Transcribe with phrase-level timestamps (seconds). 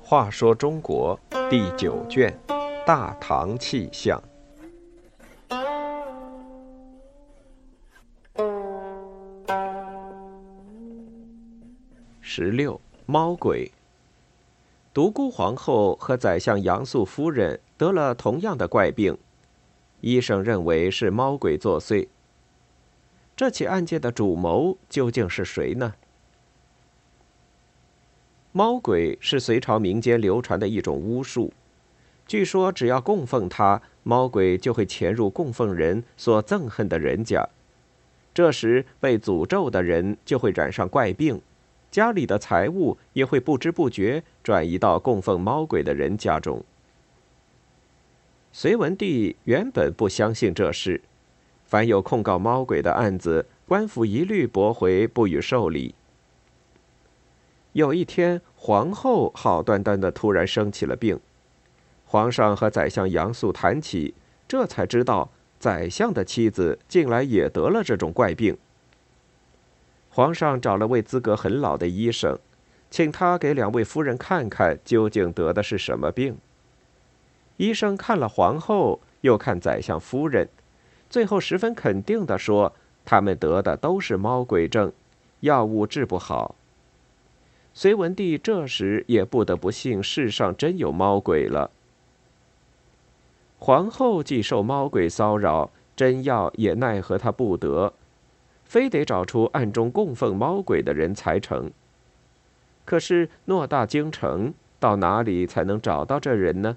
[0.00, 1.18] 话说中国
[1.50, 2.34] 第九卷
[2.86, 4.18] 《大唐气象》
[12.22, 13.70] 十六猫鬼。
[14.94, 19.18] 独孤皇后和宰相杨素夫人得了同样的怪病，
[20.00, 22.08] 医生认为是猫鬼作祟。
[23.38, 25.94] 这起案件的主谋究竟是谁呢？
[28.50, 31.52] 猫鬼是隋朝民间流传的一种巫术，
[32.26, 37.48] 据说只要供奉它，猫鬼就会潜入供奉人所憎恨的人家，
[38.34, 41.40] 这时被诅咒的人就会染上怪病。
[41.92, 46.64] 家里的财物也会不知不觉转移到供奉猫鬼的人家中。
[48.50, 51.00] 隋文帝原本不相信这事，
[51.68, 55.94] 凡有控告猫鬼的案子，官府一律驳回，不予受理。
[57.74, 61.20] 有一天，皇后好端端的突然生起了病，
[62.06, 64.14] 皇上和宰相杨素谈起，
[64.48, 65.30] 这才知道
[65.60, 68.56] 宰相的妻子近来也得了这种怪病。
[70.08, 72.38] 皇上找了位资格很老的医生，
[72.90, 76.38] 请他给两位夫人看看究竟得的是什么病。
[77.58, 80.48] 医生看了皇后，又看宰相夫人，
[81.10, 82.72] 最后十分肯定地说
[83.04, 84.92] ：“他们得的都是猫鬼症，
[85.40, 86.54] 药物治不好。”
[87.72, 91.70] 隋文帝这时也不得不信世上真有猫鬼了。
[93.58, 97.92] 皇后既受猫鬼骚扰，真药也奈何她不得。
[98.64, 101.70] 非得找出暗中供奉猫鬼的人才成。
[102.84, 106.76] 可是偌大京城，到哪里才能找到这人呢？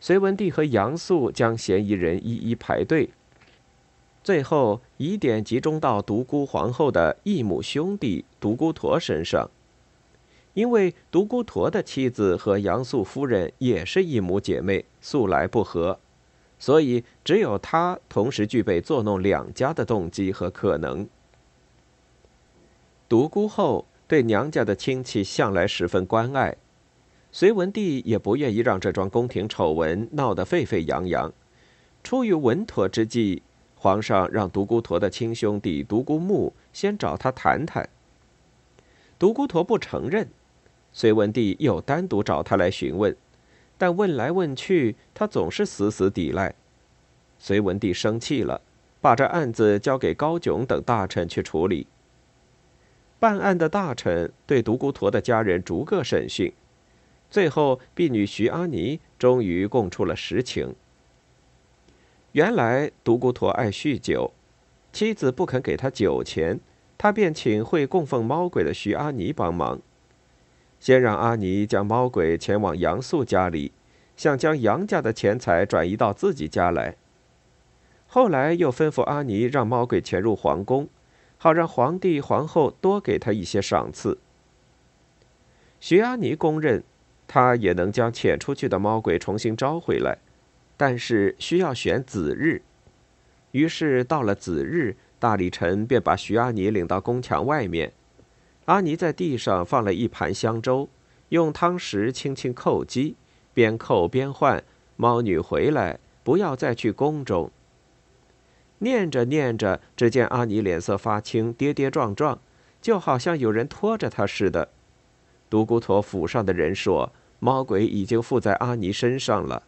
[0.00, 3.10] 隋文帝和杨素将嫌疑人一一排队，
[4.24, 9.50] 最后疑点集中到独孤皇后的异母兄弟独孤陀身上，
[10.54, 16.00] 因为独孤陀的妻子和杨素夫人也是一母姐妹，素来不和。
[16.58, 21.08] 所以，只有他同时具备作弄两家的动机和可能。
[23.08, 26.56] 独孤后对娘家的亲戚向来十分关爱，
[27.32, 31.32] 隋文帝也不愿意让这桩宫廷丑闻闹得沸沸扬扬。
[32.02, 33.42] 出于稳妥之计，
[33.76, 37.88] 皇上让独孤陀的亲兄弟独孤牧先找他谈谈。
[39.18, 40.28] 独孤陀不承认，
[40.92, 43.14] 隋文帝又单独找他来询问。
[43.78, 46.54] 但问来问去，他总是死死抵赖。
[47.38, 48.60] 隋文帝生气了，
[49.00, 51.86] 把这案子交给高炯等大臣去处理。
[53.18, 56.52] 办案的大臣对独孤陀的家人逐个审讯，
[57.30, 60.74] 最后婢女徐阿尼终于供出了实情。
[62.32, 64.32] 原来独孤陀爱酗酒，
[64.92, 66.60] 妻子不肯给他酒钱，
[66.98, 69.80] 他便请会供奉猫鬼的徐阿尼帮忙。
[70.78, 73.72] 先让阿尼将猫鬼前往杨素家里，
[74.16, 76.96] 想将杨家的钱财转移到自己家来。
[78.06, 80.88] 后来又吩咐阿尼让猫鬼潜入皇宫，
[81.36, 84.18] 好让皇帝皇后多给他一些赏赐。
[85.78, 86.82] 徐阿尼公认，
[87.32, 90.18] 他也能将潜出去的猫鬼重新招回来，
[90.76, 92.60] 但是需要选子日。
[93.52, 97.92] 于是到了子日，大力臣便把徐阿尼领到宫墙外面。
[98.64, 100.88] 阿尼在地上放了一盘香粥，
[101.28, 103.14] 用汤匙轻轻叩击，
[103.54, 104.64] 边叩边唤
[104.96, 107.52] 猫女回来，不要再去宫中。
[108.78, 112.40] 念着念着，只见阿尼脸色发青，跌跌撞撞，
[112.82, 114.70] 就好像有人拖着他似的。
[115.48, 119.64] 独孤陀府上的人说，猫鬼已经附在阿尼身上了。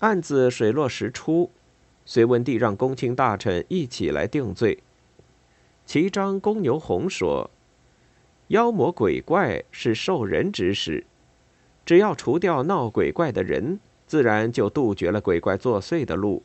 [0.00, 1.50] 案子水落石出，
[2.04, 4.82] 隋文帝让公卿大臣一起来定罪。
[5.86, 7.50] 齐章公牛弘说
[8.48, 11.04] ：“妖魔鬼怪是受人指使，
[11.84, 16.42] 只要除掉闹鬼怪的人，自然就杜绝了鬼怪作祟的路。”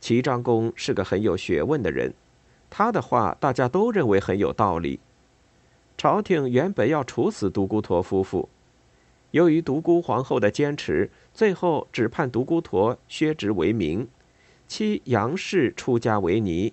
[0.00, 2.14] 齐章公是个很有学问的人，
[2.68, 5.00] 他的话大家都认为很有道理。
[6.00, 8.48] 朝廷原本要处死独孤陀夫妇，
[9.32, 14.08] 由于独孤皇后的坚持，最后只判独孤陀削职为民，
[14.66, 16.72] 妻杨氏出家为尼。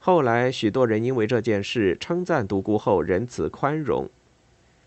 [0.00, 4.10] 后来，许多人因为这件事称赞独孤后仁慈宽容。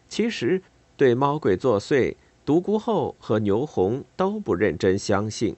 [0.10, 0.62] 其实，
[0.98, 5.56] 对猫鬼作祟，独孤后和牛弘都不认真相信。